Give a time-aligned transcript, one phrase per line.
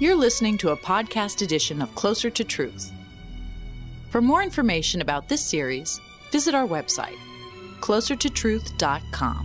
[0.00, 2.92] You're listening to a podcast edition of Closer to Truth.
[4.10, 6.00] For more information about this series,
[6.30, 7.16] visit our website,
[7.80, 9.44] closertotruth.com.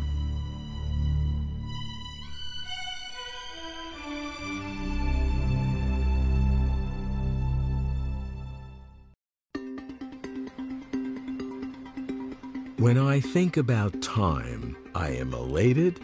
[12.77, 15.99] When I think about time, I am elated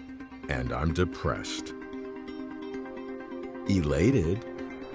[0.49, 1.75] and I'm depressed.
[3.69, 4.43] Elated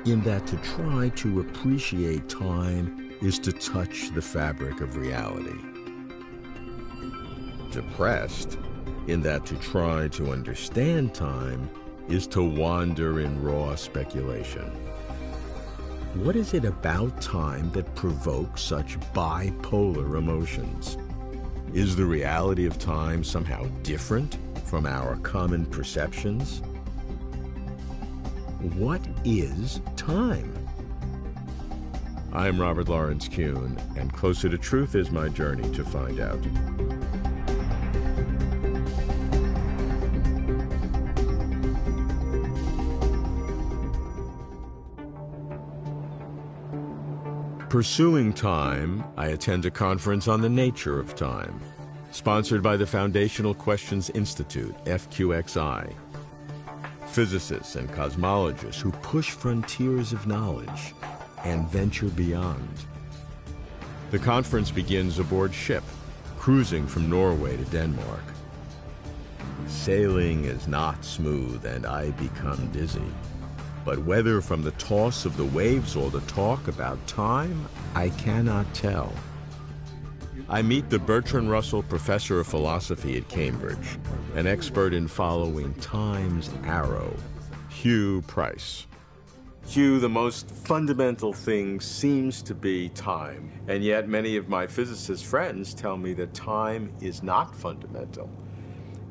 [0.04, 5.56] in that to try to appreciate time is to touch the fabric of reality.
[7.70, 8.58] Depressed
[9.06, 11.70] in that to try to understand time
[12.08, 14.68] is to wander in raw speculation.
[16.14, 20.98] What is it about time that provokes such bipolar emotions?
[21.72, 26.60] Is the reality of time somehow different from our common perceptions?
[28.72, 30.50] What is time?
[32.32, 36.40] I'm Robert Lawrence Kuhn, and Closer to Truth is my journey to find out.
[47.68, 51.60] Pursuing Time, I attend a conference on the nature of time,
[52.12, 55.94] sponsored by the Foundational Questions Institute, FQXI.
[57.14, 60.94] Physicists and cosmologists who push frontiers of knowledge
[61.44, 62.68] and venture beyond.
[64.10, 65.84] The conference begins aboard ship,
[66.36, 68.24] cruising from Norway to Denmark.
[69.68, 73.12] Sailing is not smooth and I become dizzy.
[73.84, 78.74] But whether from the toss of the waves or the talk about time, I cannot
[78.74, 79.12] tell.
[80.48, 83.98] I meet the Bertrand Russell Professor of Philosophy at Cambridge,
[84.34, 87.16] an expert in following time's arrow,
[87.70, 88.86] Huw Price.
[89.68, 95.24] Huw, the most fundamental thing seems to be time, and yet many of my physicist
[95.24, 98.30] friends tell me that time is not fundamental.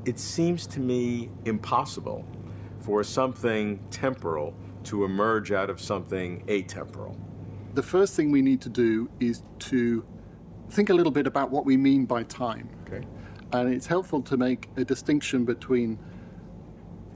[0.05, 2.25] It seems to me impossible
[2.79, 7.17] for something temporal to emerge out of something atemporal?
[7.73, 10.05] The first thing we need to do is to
[10.73, 12.69] think a little bit about what we mean by time.
[12.87, 13.05] Okay.
[13.51, 15.99] And it's helpful to make a distinction between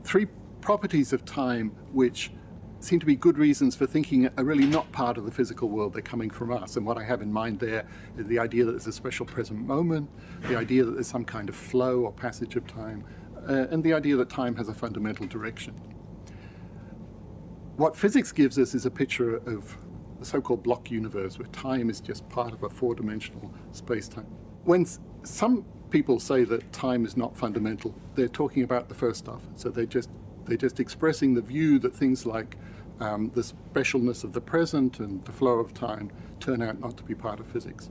[0.04, 0.28] three
[0.62, 2.32] properties of time which
[2.80, 5.94] seem to be good reasons for thinking are really not part of the physical world,
[5.94, 6.78] they're coming from us.
[6.78, 9.60] And what I have in mind there is the idea that there's a special present
[9.60, 10.10] moment,
[10.44, 13.04] the idea that there's some kind of flow or passage of time,
[13.50, 15.74] uh, and the idea that time has a fundamental direction.
[17.78, 19.78] What physics gives us is a picture of
[20.20, 24.28] the so-called block universe where time is just part of a four-dimensional space-time.
[24.64, 24.86] When
[25.24, 29.42] some people say that time is not fundamental, they're talking about the first stuff.
[29.56, 30.10] So they're just
[30.46, 32.56] they're just expressing the view that things like
[33.02, 37.04] um, the specialness of the present and the flow of time turn out not to
[37.04, 37.90] be part of physics.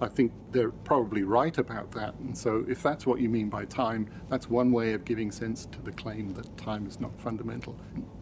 [0.00, 2.14] I think they're probably right about that.
[2.16, 5.66] And so, if that's what you mean by time, that's one way of giving sense
[5.66, 7.76] to the claim that time is not fundamental.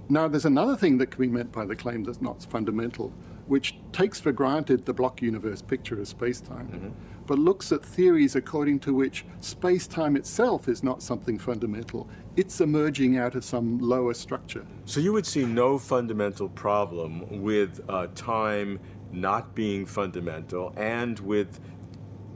[0.09, 3.12] Now, there's another thing that can be meant by the claim that's not fundamental,
[3.47, 6.89] which takes for granted the block universe picture of space time, mm-hmm.
[7.27, 12.09] but looks at theories according to which space time itself is not something fundamental.
[12.37, 14.67] It's emerging out of some lower structure.
[14.85, 18.79] So, you would see no fundamental problem with uh, time
[19.14, 21.60] not being fundamental and with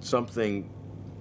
[0.01, 0.71] something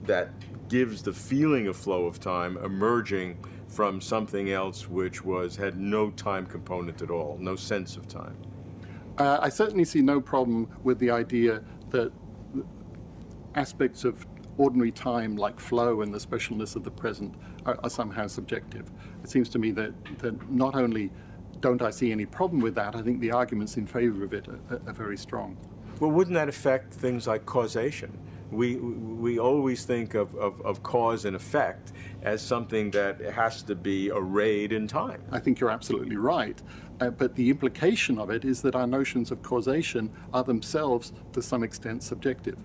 [0.03, 0.31] that
[0.69, 3.37] gives the feeling of flow of time emerging
[3.67, 8.35] from something else which was had no time component at all, no sense of time?
[9.17, 12.11] Uh, I certainly see no problem with the idea that
[13.55, 14.25] aspects of
[14.57, 17.35] ordinary time, like flow and the specialness of the present,
[17.65, 18.91] are, are somehow subjective.
[19.23, 21.11] It seems to me that, that not only
[21.61, 24.47] don't I see any problem with that, I think the arguments in favor of it
[24.47, 25.57] are, are very strong.
[25.99, 28.17] Well, wouldn't that affect things like causation?
[28.51, 31.91] we, we always think of, of, of, cause and effect
[32.21, 35.21] as something that has to be arrayed in time.
[35.31, 36.61] I think you're absolutely right.
[36.99, 41.41] Uh, but the implication of it is that our notions of causation are themselves, to
[41.41, 42.57] some extent, subjective.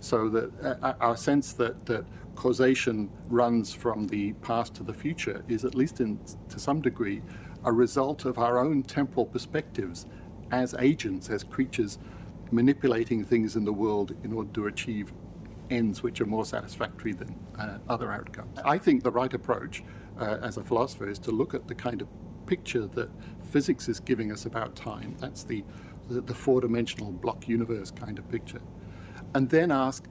[0.00, 2.04] So that uh, our sense that, that
[2.36, 7.22] causation runs from the past to the future is, at least in, to some degree,
[7.64, 10.06] a result of our own temporal perspectives
[10.50, 11.98] as agents, as creatures
[12.50, 15.12] manipulating things in the world in order to achieve
[15.70, 18.58] ends which are more satisfactory than uh, other outcomes.
[18.64, 19.82] I think the right approach
[20.20, 22.08] uh, as a philosopher is to look at the kind of
[22.46, 23.08] picture that
[23.50, 25.16] physics is giving us about time.
[25.18, 25.64] That's the,
[26.08, 28.60] the, the four dimensional block universe kind of picture.
[29.34, 30.06] And then ask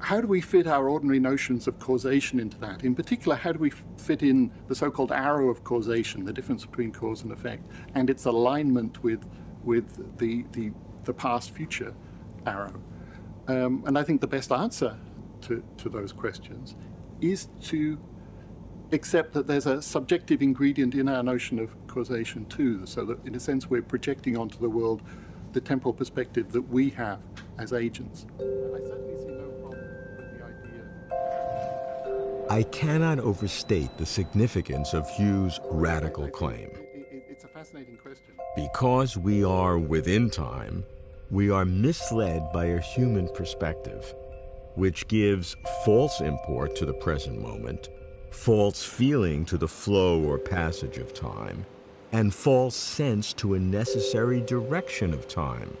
[0.00, 2.84] how do we fit our ordinary notions of causation into that?
[2.84, 6.64] In particular, how do we fit in the so called arrow of causation, the difference
[6.64, 9.24] between cause and effect, and its alignment with,
[9.62, 10.72] with the, the,
[11.04, 11.94] the past future
[12.46, 12.80] arrow?
[13.46, 14.96] Um, and I think the best answer
[15.42, 16.76] to, to those questions
[17.20, 17.98] is to
[18.92, 23.34] accept that there's a subjective ingredient in our notion of causation too, so that in
[23.34, 25.02] a sense we're projecting onto the world
[25.52, 27.20] the temporal perspective that we have
[27.58, 28.26] as agents.
[32.50, 36.68] I cannot overstate the significance of Huw's radical claim.
[37.28, 38.34] It's a fascinating question.
[38.56, 40.84] Because we are within time,
[41.30, 44.16] we are misled by a human perspective,
[44.74, 45.54] which gives
[45.84, 47.88] false import to the present moment,
[48.32, 51.64] false feeling to the flow or passage of time,
[52.10, 55.76] and false sense to a necessary direction of time.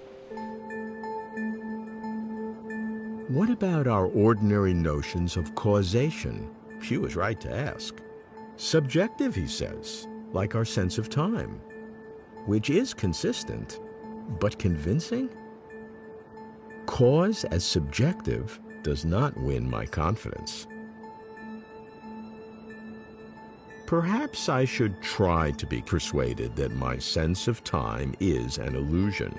[3.26, 6.48] What about our ordinary notions of causation?
[6.80, 7.96] Huw is right to ask.
[8.56, 11.60] Subjective, he says, like our sense of time,
[12.46, 13.80] which is consistent,
[14.38, 15.30] but convincing?
[16.86, 20.66] Cause as subjective does not win my confidence.
[23.86, 29.36] Perhaps I should try to be persuaded that my sense of time is an illusion.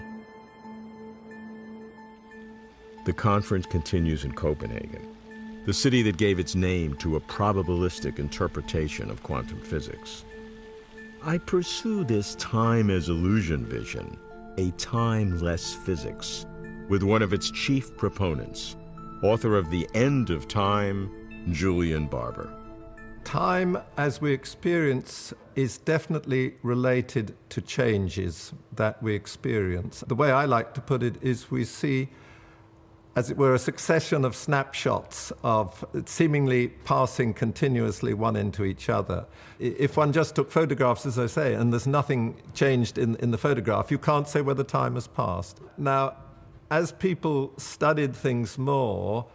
[3.05, 5.15] The conference continues in Copenhagen
[5.65, 10.25] the city that gave its name to a probabilistic interpretation of quantum physics.
[11.23, 14.17] I pursue this time as illusion vision,
[14.57, 16.47] a timeless physics,
[16.89, 18.75] with one of its chief proponents,
[19.21, 21.11] author of The End of Time,
[21.51, 22.51] Julian Barbour.
[23.23, 30.03] Time as we experience is definitely related to changes that we experience.
[30.07, 32.09] The way I like to put it is we see
[33.15, 39.25] as it were, a succession of snapshots of seemingly passing continuously one into each other.
[39.59, 43.37] If one just took photographs, as I say, and there's nothing changed in, in the
[43.37, 45.59] photograph, you can't say whether time has passed.
[45.77, 46.15] Now,
[46.69, 49.25] as people studied things more,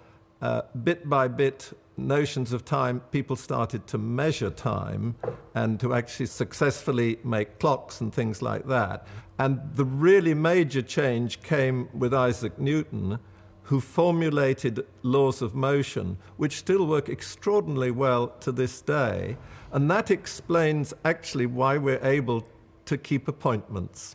[0.40, 5.17] uh, bit by bit, notions of time, people started to measure time
[5.55, 9.06] and to actually successfully make clocks and things like that.
[9.38, 13.19] And the really major change came with Isaac Newton
[13.66, 19.36] who formulated laws of motion, which still work extraordinarily well to this day.
[19.72, 22.46] And that explains actually why we're able
[22.84, 24.14] to keep appointments,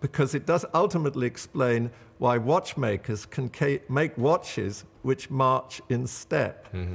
[0.00, 3.50] because it does ultimately explain why watchmakers can
[3.90, 6.66] make watches which march in step.
[6.72, 6.94] Mm-hmm.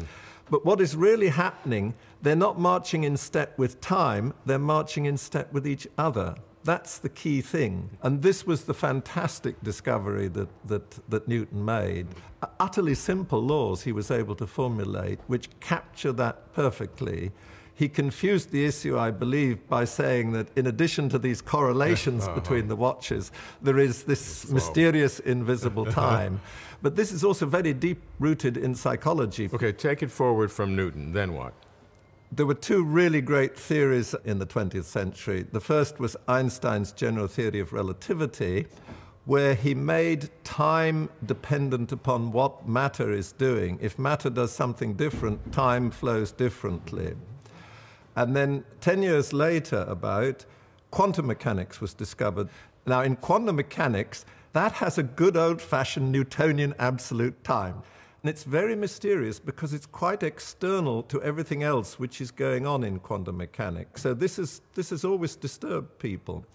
[0.50, 1.94] But what is really happening,
[2.24, 6.36] they're not marching in step with time, they're marching in step with each other.
[6.64, 7.90] That's the key thing.
[8.02, 12.08] And this was the fantastic discovery that, that, that Newton made.
[12.60, 17.32] Utterly simple laws he was able to formulate, which capture that perfectly.
[17.76, 22.36] He confused the issue, I believe, by saying that in addition to these correlations uh-huh.
[22.36, 23.32] between the watches,
[23.62, 26.40] there is this mysterious invisible time.
[26.82, 29.50] but this is also very deep rooted in psychology.
[29.52, 31.54] Okay, take it forward from Newton, then what?
[32.36, 35.46] There were two really great theories in the 20th century.
[35.52, 38.66] The first was Einstein's general theory of relativity,
[39.26, 43.78] where he made time dependent upon what matter is doing.
[43.84, 47.14] If matter does something different, time flows differently.
[48.16, 50.44] And then 10 years later, about,
[50.90, 52.50] quantum mechanics was discovered.
[52.88, 57.84] Now, in quantum mechanics, that has a good old fashioned Newtonian absolute time.
[58.24, 62.86] And it's very mysterious because it's quite external to everything else which is going on
[62.86, 64.02] in quantum mechanics.
[64.02, 66.46] So this, is, this has always disturbed people.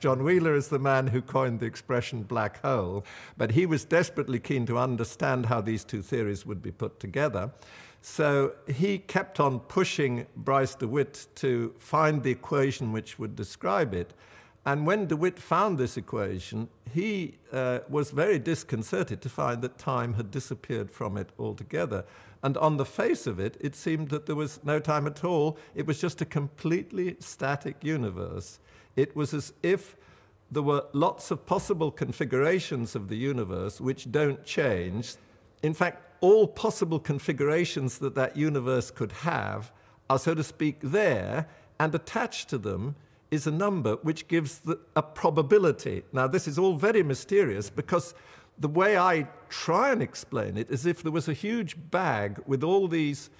[0.00, 3.04] John Wheeler is the man who coined the expression black hole,
[3.36, 7.52] but he was desperately keen to understand how these two theories would be put together.
[8.02, 14.14] So he kept on pushing Bryce DeWitt to find the equation which would describe it.
[14.66, 20.14] And when DeWitt found this equation, he uh, was very disconcerted to find that time
[20.14, 22.04] had disappeared from it altogether.
[22.42, 25.58] And on the face of it, it seemed that there was no time at all.
[25.74, 28.58] It was just a completely static universe.
[28.96, 29.96] It was as if
[30.50, 35.16] there were lots of possible configurations of the universe which don't change.
[35.62, 39.72] In fact, all possible configurations that that universe could have
[40.08, 42.94] are, so to speak, there, and attached to them
[43.34, 46.02] is a number which gives the, a probability.
[46.12, 48.14] Now, this is all very mysterious because
[48.58, 52.62] the way I try and explain it is if there was a huge bag with
[52.62, 53.30] all these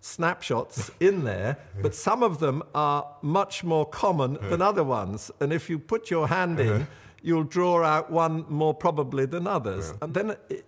[0.00, 4.48] snapshots in there, but some of them are much more common uh-huh.
[4.48, 5.30] than other ones.
[5.40, 6.84] And if you put your hand in, uh-huh.
[7.22, 9.92] you'll draw out one more probably than others.
[10.00, 10.64] And then it,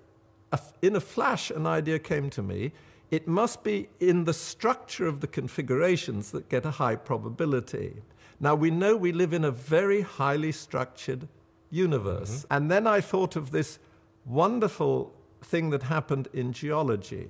[0.82, 2.72] in a flash, an idea came to me.
[3.10, 7.94] It must be in the structure of the configurations that get a high probability.
[8.42, 11.28] Now, we know we live in a very highly structured
[11.70, 12.40] universe.
[12.40, 12.54] Mm-hmm.
[12.54, 13.78] And then I thought of this
[14.26, 17.28] wonderful thing that happened in geology.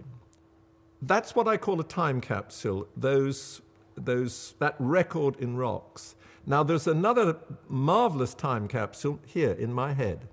[1.02, 3.60] That's what I call a time capsule, those,
[3.94, 6.14] those, that record in rocks.
[6.46, 7.36] Now, there's another
[7.68, 10.26] marvelous time capsule here in my head.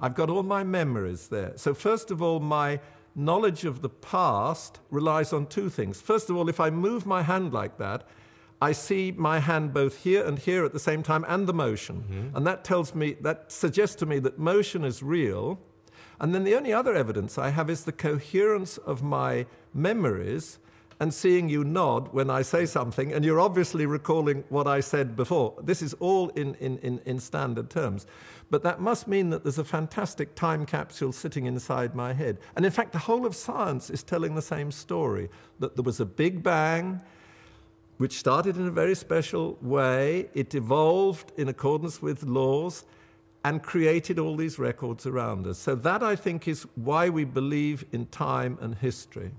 [0.00, 1.52] I've got all my memories there.
[1.56, 2.78] So, first of all, my
[3.16, 6.00] knowledge of the past relies on two things.
[6.00, 8.06] First of all, if I move my hand like that,
[8.62, 11.96] I see my hand both here and here at the same time and the motion.
[11.96, 12.36] Mm-hmm.
[12.36, 15.58] And that tells me, that suggests to me that motion is real.
[16.20, 20.60] And then the only other evidence I have is the coherence of my memories
[21.00, 25.16] and seeing you nod when I say something, and you're obviously recalling what I said
[25.16, 25.54] before.
[25.60, 28.06] This is all in, in, in, in, standard terms.
[28.48, 32.38] But that must mean that there's a fantastic time capsule sitting inside my head.
[32.54, 35.28] And in fact, the whole of science is telling the same story
[35.58, 37.00] that there was a big bang,
[37.98, 42.84] which started in a very special way, it evolved in accordance with laws.
[43.44, 45.58] And created all these records around us.
[45.58, 49.32] So, that I think is why we believe in time and history.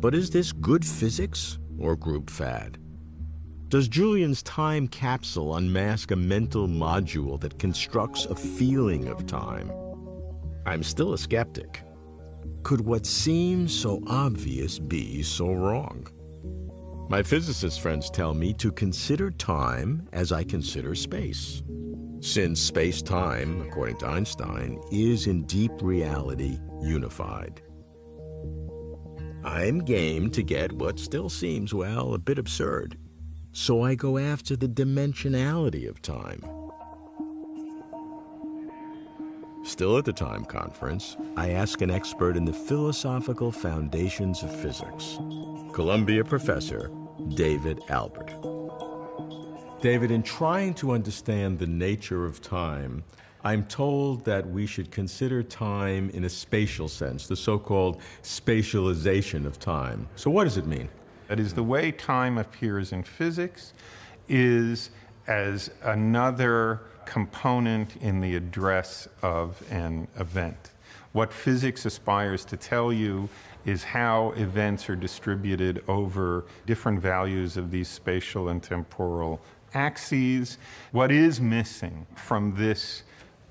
[0.00, 2.78] But is this good physics or group fad?
[3.68, 9.70] Does Julian's time capsule unmask a mental module that constructs a feeling of time?
[10.66, 11.82] I'm still a skeptic.
[12.62, 16.06] Could what seems so obvious be so wrong?
[17.08, 21.62] My physicist friends tell me to consider time as I consider space,
[22.20, 27.62] since space time, according to Einstein, is in deep reality unified.
[29.42, 32.98] I'm game to get what still seems, well, a bit absurd.
[33.52, 36.44] So I go after the dimensionality of time.
[39.70, 45.16] Still at the time conference, I ask an expert in the philosophical foundations of physics,
[45.72, 46.90] Columbia professor
[47.34, 48.34] David Albert.
[49.80, 53.04] David, in trying to understand the nature of time,
[53.44, 59.46] I'm told that we should consider time in a spatial sense, the so called spatialization
[59.46, 60.08] of time.
[60.16, 60.88] So, what does it mean?
[61.28, 63.72] That is, the way time appears in physics
[64.28, 64.90] is
[65.28, 70.70] as another component in the address of an event.
[71.10, 73.28] What physics aspires to tell you
[73.66, 79.40] is how events are distributed over different values of these spatial and temporal
[79.74, 80.56] axes.
[80.92, 83.02] What is missing from this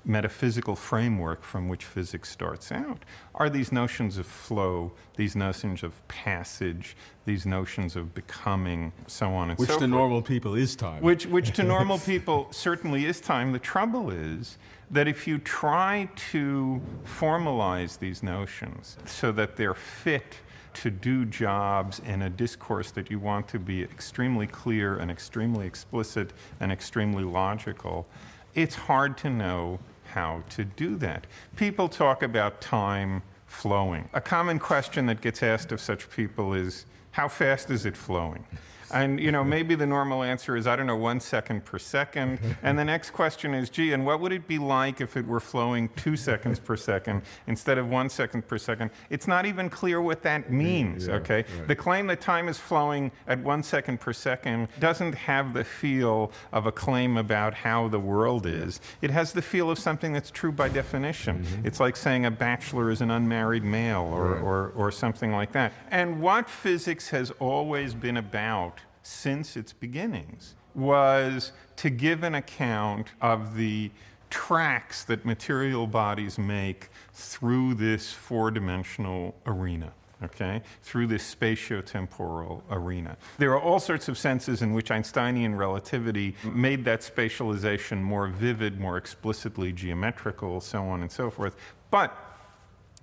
[0.04, 3.04] metaphysical framework from which physics starts out
[3.34, 9.50] are these notions of flow, these notions of passage, these notions of becoming, so on
[9.50, 9.82] and which so forth.
[9.82, 11.02] Which to normal people is time.
[11.02, 13.52] Which, which to normal people certainly is time.
[13.52, 14.58] The trouble is
[14.90, 20.36] that if you try to formalize these notions so that they're fit
[20.72, 25.66] to do jobs in a discourse that you want to be extremely clear and extremely
[25.66, 28.06] explicit and extremely logical,
[28.54, 31.26] it's hard to know how to do that.
[31.56, 34.08] People talk about time flowing.
[34.12, 38.44] A common question that gets asked of such people is how fast is it flowing?
[38.92, 42.38] And you know, maybe the normal answer is I don't know, one second per second.
[42.62, 45.40] And the next question is, gee, and what would it be like if it were
[45.40, 48.90] flowing two seconds per second instead of one second per second?
[49.08, 51.06] It's not even clear what that means.
[51.06, 51.68] Yeah, okay, right.
[51.68, 56.32] the claim that time is flowing at one second per second doesn't have the feel
[56.52, 58.80] of a claim about how the world is.
[59.00, 61.44] It has the feel of something that's true by definition.
[61.44, 61.66] Mm-hmm.
[61.66, 64.42] It's like saying a bachelor is an unmarried male or, right.
[64.42, 65.72] or, or something like that.
[65.90, 68.79] And what physics has always been about
[69.10, 73.90] since its beginnings was to give an account of the
[74.30, 79.92] tracks that material bodies make through this four dimensional arena.
[80.22, 83.16] Okay, through this spatiotemporal arena.
[83.38, 88.78] There are all sorts of senses in which Einsteinian relativity made that spatialization more vivid,
[88.78, 91.56] more explicitly geometrical, so on and so forth.
[91.90, 92.29] But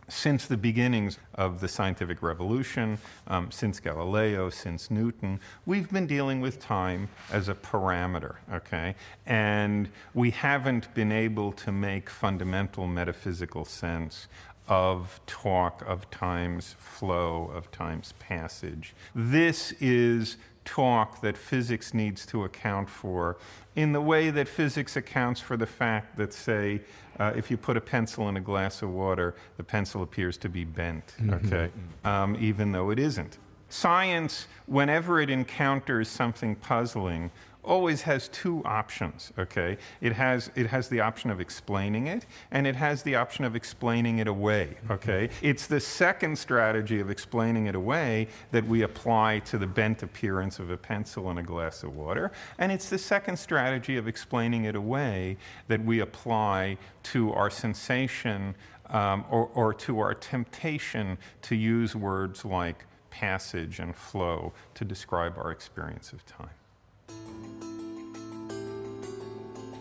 [0.09, 2.97] since the beginnings of the scientific revolution,
[3.27, 8.95] um, since Galileo, since Newton, we've been dealing with time as a parameter, okay?
[9.25, 14.27] And we haven't been able to make fundamental metaphysical sense
[14.67, 18.93] of talk, of time's flow, of time's passage.
[19.15, 23.37] This is talk that physics needs to account for
[23.77, 26.81] in the way that physics accounts for the fact that, say,
[27.19, 30.49] uh, if you put a pencil in a glass of water, the pencil appears to
[30.49, 31.47] be bent, mm-hmm.
[31.47, 31.71] okay,
[32.03, 33.37] um, even though it isn't.
[33.69, 37.29] Science, whenever it encounters something puzzling,
[37.67, 39.77] always has two options, okay?
[40.01, 43.55] It has, it has the option of explaining it, and it has the option of
[43.55, 45.29] explaining it away, okay?
[45.41, 50.59] It's the second strategy of explaining it away that we apply to the bent appearance
[50.59, 54.65] of a pencil in a glass of water, and it's the second strategy of explaining
[54.65, 58.55] it away that we apply to our sensation
[58.89, 65.37] um, or, or to our temptation to use words like passage and flow to describe
[65.37, 66.56] our experience of time.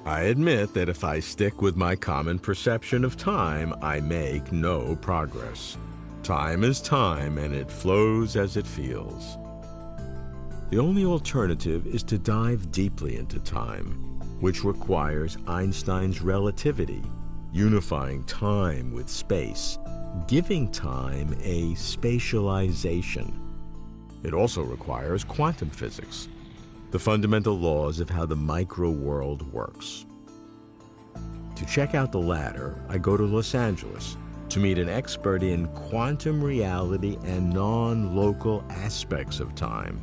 [0.06, 4.94] I admit that if I stick with my common perception of time, I make no
[4.94, 5.76] progress.
[6.22, 9.36] Time is time, and it flows as it feels.
[10.70, 13.94] The only alternative is to dive deeply into time,
[14.38, 17.02] which requires Einstein's relativity,
[17.52, 19.76] unifying time with space,
[20.28, 23.34] giving time a spatialization.
[24.22, 26.28] It also requires quantum physics,
[26.90, 30.06] the fundamental laws of how the micro world works.
[31.56, 34.16] To check out the latter, I go to Los Angeles
[34.50, 40.00] to meet an expert in quantum reality and non local aspects of time,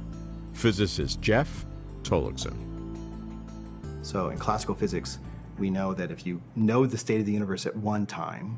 [0.53, 1.65] physicist Jeff
[2.01, 2.55] Tollaksen.
[4.01, 5.19] So, in classical physics,
[5.57, 8.57] we know that if you know the state of the universe at one time,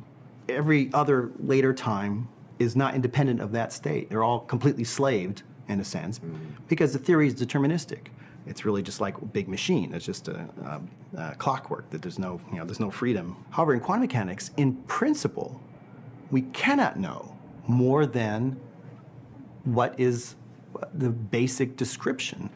[0.49, 2.27] every other later time
[2.59, 4.09] is not independent of that state.
[4.09, 6.37] They're all completely slaved, in a sense, mm-hmm.
[6.67, 8.07] because the theory is deterministic.
[8.47, 9.93] It's really just like a big machine.
[9.93, 10.81] It's just a, a,
[11.17, 13.43] a clockwork that there's no, you know, there's no freedom.
[13.49, 15.61] However, in quantum mechanics, in principle,
[16.31, 17.35] we cannot know
[17.67, 18.59] more than
[19.63, 20.35] what is
[20.93, 22.49] the basic description,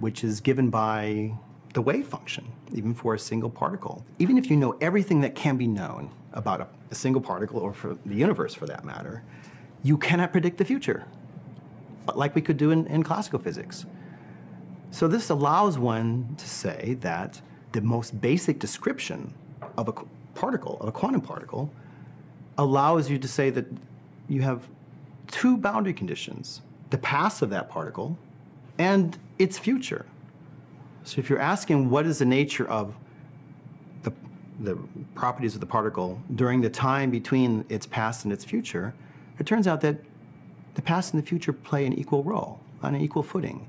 [0.00, 1.32] which is given by
[1.74, 4.04] the wave function, even for a single particle.
[4.18, 7.72] Even if you know everything that can be known about a, a single particle or
[7.72, 9.22] for the universe for that matter,
[9.82, 11.04] you cannot predict the future,
[12.14, 13.86] like we could do in, in classical physics.
[14.90, 17.40] So this allows one to say that
[17.72, 19.34] the most basic description
[19.76, 19.92] of a
[20.34, 21.70] particle, of a quantum particle,
[22.56, 23.66] allows you to say that
[24.28, 24.66] you have
[25.28, 28.16] two boundary conditions the past of that particle
[28.78, 30.06] and its future.
[31.04, 32.94] So if you're asking what is the nature of
[34.02, 34.12] the,
[34.60, 34.78] the
[35.14, 38.94] properties of the particle during the time between its past and its future,
[39.38, 39.98] it turns out that
[40.74, 43.68] the past and the future play an equal role on an equal footing.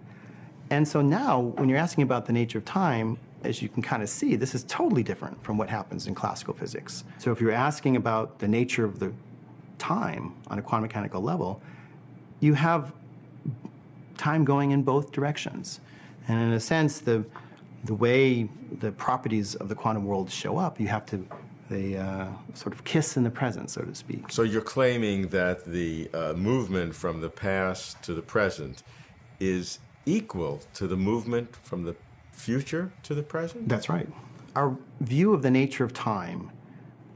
[0.70, 4.04] And so now, when you're asking about the nature of time, as you can kind
[4.04, 7.04] of see, this is totally different from what happens in classical physics.
[7.18, 9.14] So if you're asking about the nature of the
[9.78, 11.62] time on a quantum mechanical level,
[12.40, 12.94] you have
[14.18, 15.80] time going in both directions.
[16.28, 17.26] And in a sense, the,
[17.86, 21.26] the way the properties of the quantum world show up, you have to
[21.70, 24.32] they uh, sort of kiss in the present, so to speak.
[24.32, 28.82] So you're claiming that the uh, movement from the past to the present
[29.40, 29.78] is
[30.10, 31.96] equal to the movement from the
[32.32, 33.70] future to the present?
[33.70, 34.08] That's right.
[34.56, 36.52] Our view of the nature of time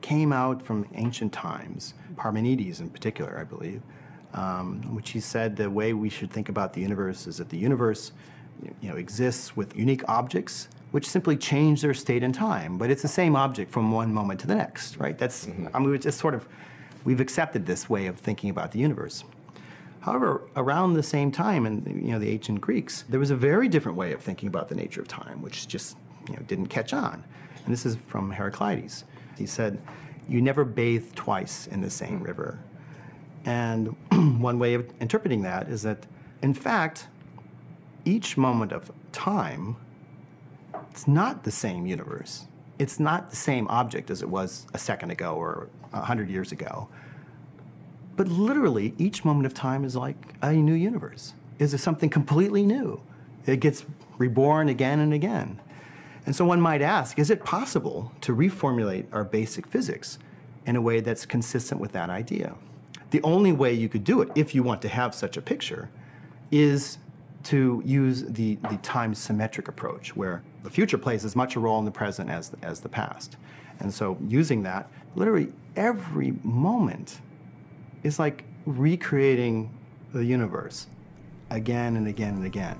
[0.02, 3.82] came out from ancient times, Parmenides in particular, I believe,
[4.34, 7.58] um, which he said the way we should think about the universe is that the
[7.58, 8.12] universe
[8.82, 13.02] you know, exists with unique objects which simply change their state in time, but it's
[13.02, 15.18] the same object from one moment to the next, right?
[15.18, 15.68] That's, mm-hmm.
[15.74, 16.48] I mean, we just sort of,
[17.04, 19.24] we've accepted this way of thinking about the universe.
[20.04, 23.70] However, around the same time, in you know the ancient Greeks, there was a very
[23.70, 25.96] different way of thinking about the nature of time, which just
[26.28, 27.24] you know, didn't catch on.
[27.64, 29.06] And this is from Heraclitus.
[29.38, 29.82] He said,
[30.28, 32.60] "You never bathe twice in the same river."
[33.46, 33.96] And
[34.42, 36.06] one way of interpreting that is that,
[36.42, 37.08] in fact,
[38.04, 39.78] each moment of time,
[40.92, 42.48] it's not the same universe.
[42.78, 46.52] It's not the same object as it was a second ago or a hundred years
[46.52, 46.90] ago.
[48.16, 51.34] But literally, each moment of time is like a new universe.
[51.60, 53.02] Is something completely new?
[53.46, 53.86] It gets
[54.18, 55.60] reborn again and again.
[56.26, 60.20] And so one might ask is it possible to reformulate our basic physics
[60.66, 62.56] in a way that's consistent with that idea?
[63.12, 65.90] The only way you could do it, if you want to have such a picture,
[66.52, 66.98] is
[67.44, 71.78] to use the, the time symmetric approach, where the future plays as much a role
[71.78, 73.36] in the present as, as the past.
[73.80, 77.20] And so, using that, literally every moment
[78.04, 79.72] is like recreating
[80.14, 80.88] the universe
[81.50, 82.78] again and again and again.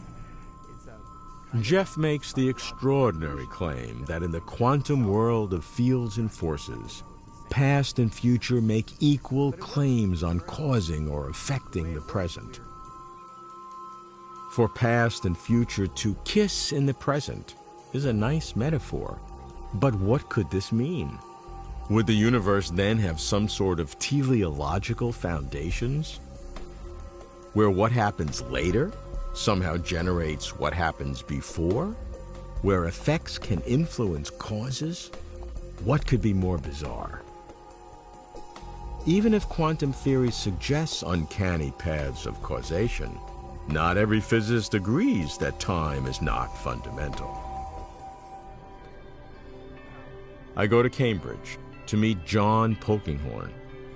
[1.62, 7.04] Jeff makes the extraordinary claim that in the quantum world of fields and forces,
[7.52, 12.60] past and future make equal claims on causing or affecting the present.
[14.52, 17.54] For past and future to kiss in the present
[17.94, 19.20] is a nice metaphor,
[19.76, 21.20] but what could this mean?
[21.90, 26.20] Would the universe then have some sort of teleological foundations?
[27.54, 28.92] Where what happens later
[29.34, 31.96] somehow generates what happens before?
[32.64, 35.12] where effects can influence causes?
[35.84, 37.22] What could be more bizarre?
[39.06, 43.20] Even if quantum theory suggests uncanny paths of causation,
[43.68, 47.38] not every physicist agrees that time is not fundamental.
[50.56, 53.52] I go to Cambridge to meet John Polkinghorne,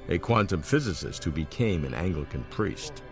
[0.10, 3.04] a quantum physicist who became an Anglican priest.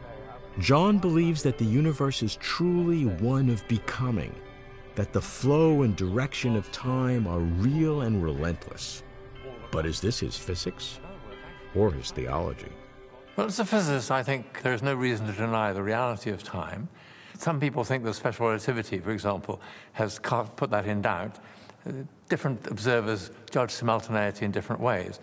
[0.60, 4.34] John believes that the universe is truly one of becoming,
[4.96, 9.04] that the flow and direction of time are real and relentless.
[9.72, 11.00] But is this his physics
[11.76, 12.72] or his theology?
[13.36, 16.42] Well, as a physicist, I think there is no reason to deny the reality of
[16.42, 16.88] time.
[17.38, 19.60] Some people think that special relativity, for example,
[19.92, 21.38] has put that in doubt.
[21.86, 21.92] Uh,
[22.30, 25.20] Different observers judge simultaneity in different ways.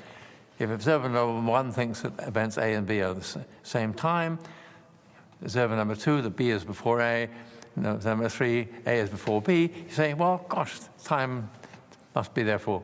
[0.58, 4.38] If observer number one thinks that events A and B are the same time,
[5.42, 7.28] observer number two, that B is before A,
[7.76, 11.50] observer number three, A is before B, you say, well, gosh, time
[12.14, 12.82] must be therefore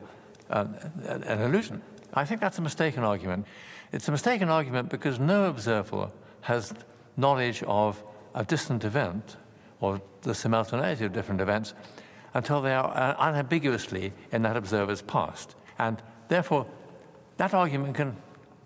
[0.49, 0.65] uh,
[1.05, 1.81] an illusion.
[2.13, 3.45] I think that's a mistaken argument.
[3.91, 6.09] It's a mistaken argument because no observer
[6.41, 6.73] has
[7.17, 8.03] knowledge of
[8.35, 9.37] a distant event
[9.79, 11.73] or the simultaneity of different events
[12.33, 15.55] until they are uh, unambiguously in that observer's past.
[15.77, 16.65] And therefore,
[17.37, 18.15] that argument can,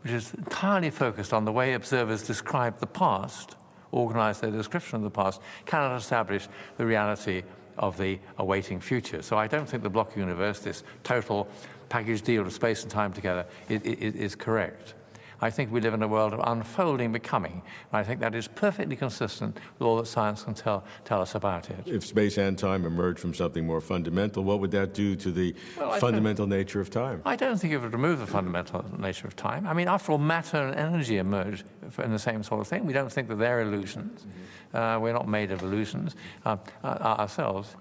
[0.02, 3.56] which is entirely focused on the way observers describe the past,
[3.92, 6.48] organize their description of the past, cannot establish
[6.78, 7.44] the reality
[7.78, 9.22] of the awaiting future.
[9.22, 11.48] So I don't think the block universe, this total
[11.90, 14.96] package deal of space and time together, is, is, is correct.
[15.44, 17.62] I think we live in a world of unfolding becoming.
[17.92, 21.36] And I think that is perfectly consistent with all that science can tell, tell us
[21.36, 21.84] about it.
[21.86, 25.54] If space and time emerged from something more fundamental, what would that do to the
[25.78, 27.22] well, fundamental nature of time?
[27.26, 29.68] I don't think it would remove the fundamental nature of time.
[29.68, 31.66] I mean, after all, matter and energy emerge
[32.02, 32.86] in the same sort of thing.
[32.86, 34.22] We don't think that they're illusions.
[34.22, 34.78] Mm-hmm.
[34.78, 36.88] Uh, we're not made of illusions uh, uh,
[37.20, 37.76] ourselves.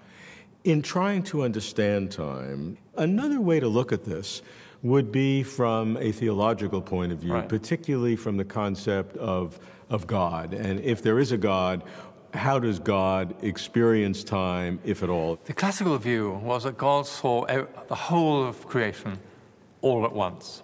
[0.64, 4.42] In trying to understand time, another way to look at this
[4.82, 7.48] would be from a theological point of view, right.
[7.48, 9.58] particularly from the concept of,
[9.90, 10.52] of God.
[10.52, 11.82] And if there is a God,
[12.34, 15.38] how does God experience time, if at all?
[15.44, 19.18] The classical view was that God saw the whole of creation
[19.82, 20.62] all at once.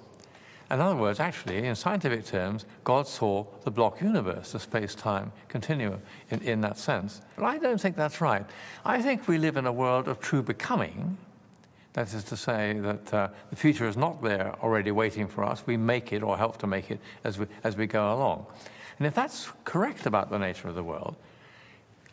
[0.71, 5.33] In other words, actually, in scientific terms, God saw the block universe, the space time
[5.49, 7.23] continuum, in, in that sense.
[7.37, 8.45] But I don't think that's right.
[8.85, 11.17] I think we live in a world of true becoming,
[11.99, 15.67] that is to say, that uh, the future is not there already waiting for us.
[15.67, 18.47] We make it or help to make it as we, as we go along.
[18.99, 21.17] And if that's correct about the nature of the world,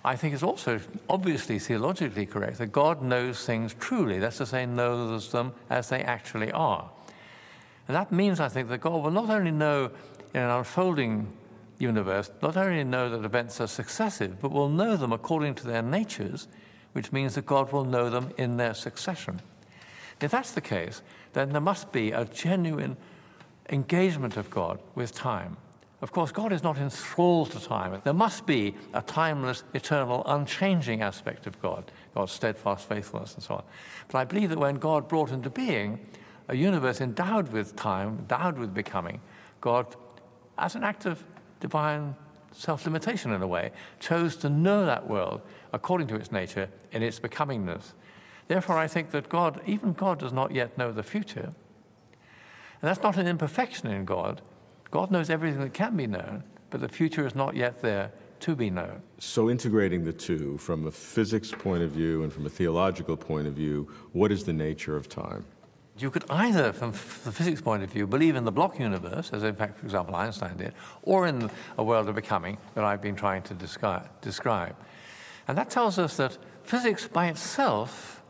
[0.03, 4.65] I think it's also obviously theologically correct that God knows things truly, that's to say,
[4.65, 6.89] knows them as they actually are.
[7.87, 9.91] And that means, I think, that God will not only know
[10.33, 11.31] in an unfolding
[11.77, 15.83] universe, not only know that events are successive, but will know them according to their
[15.83, 16.47] natures,
[16.93, 19.41] which means that God will know them in their succession.
[20.21, 21.01] If that's the case,
[21.33, 22.97] then there must be a genuine
[23.69, 25.57] engagement of God with time.
[26.01, 27.99] Of course, God is not enthralled to time.
[28.03, 33.55] There must be a timeless, eternal, unchanging aspect of God, God's steadfast faithfulness and so
[33.55, 33.63] on.
[34.09, 35.99] But I believe that when God brought into being
[36.47, 39.19] a universe endowed with time, endowed with becoming,
[39.61, 39.95] God,
[40.57, 41.23] as an act of
[41.59, 42.15] divine
[42.51, 45.41] self limitation in a way, chose to know that world
[45.73, 47.93] according to its nature in its becomingness
[48.47, 51.51] Therefore, I think that God, even God, does not yet know the future.
[52.81, 54.41] And that's not an imperfection in God.
[54.91, 58.55] God knows everything that can be known, but the future is not yet there to
[58.55, 59.01] be known.
[59.17, 63.47] So, integrating the two from a physics point of view and from a theological point
[63.47, 65.45] of view, what is the nature of time?
[65.97, 69.43] You could either, from the physics point of view, believe in the block universe, as
[69.43, 73.15] in fact, for example, Einstein did, or in a world of becoming that I've been
[73.15, 74.75] trying to describe.
[75.47, 78.21] And that tells us that physics by itself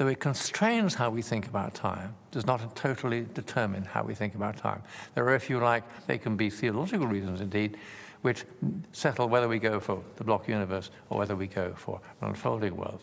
[0.00, 4.34] though it constrains how we think about time, does not totally determine how we think
[4.34, 4.82] about time.
[5.14, 7.76] There are, if you like, they can be theological reasons indeed,
[8.22, 8.46] which
[8.92, 12.74] settle whether we go for the block universe or whether we go for an unfolding
[12.78, 13.02] world.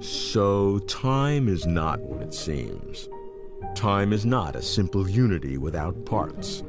[0.00, 3.08] So, time is not what it seems.
[3.74, 6.64] Time is not a simple unity without parts,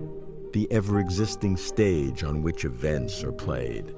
[0.54, 3.94] the ever existing stage on which events are played.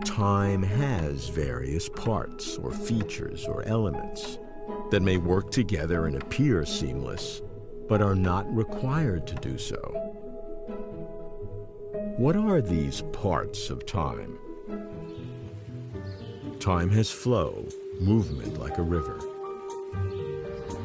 [0.00, 4.38] Time has various parts or features or elements
[4.90, 7.42] that may work together and appear seamless,
[7.88, 9.76] but are not required to do so.
[12.16, 14.38] What are these parts of time?
[16.58, 17.66] Time has flow,
[18.00, 19.18] movement like a river.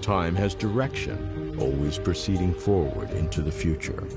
[0.02, 4.08] Time has direction, always proceeding forward into the future.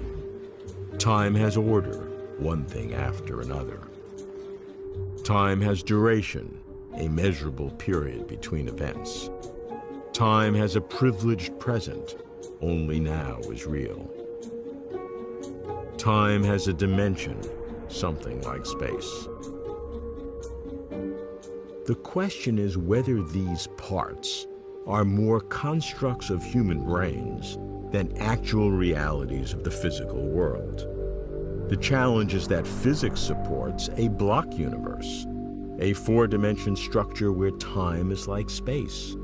[0.98, 3.80] Time has order, one thing after another.
[5.30, 6.60] Time has duration,
[6.96, 9.30] a measurable period between events.
[10.12, 12.16] Time has a privileged present,
[12.60, 14.10] only now is real.
[15.96, 17.40] Time has a dimension,
[17.86, 19.28] something like space.
[21.86, 24.48] The question is whether these parts
[24.88, 27.56] are more constructs of human brains
[27.92, 30.99] than actual realities of the physical world.
[31.70, 35.24] The challenge is that physics supports a block universe,
[35.78, 39.14] a four-dimension structure where time is like space,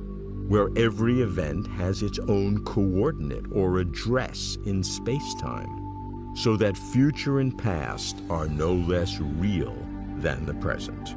[0.46, 7.58] where every event has its own coordinate or address in space-time, so that future and
[7.58, 9.76] past are no less real
[10.18, 11.16] than the present.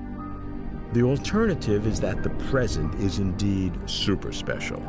[0.93, 4.81] The alternative is that the present is indeed super special,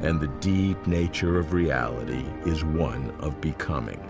[0.00, 4.00] and the deep nature of reality is one of becoming.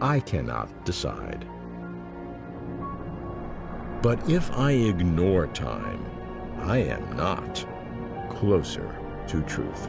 [0.00, 1.46] I cannot decide.
[4.02, 6.04] But if I ignore time,
[6.60, 7.66] I am not
[8.30, 9.88] closer to truth.